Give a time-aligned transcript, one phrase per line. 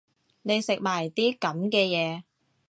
[0.41, 2.23] 你食埋啲噉嘅嘢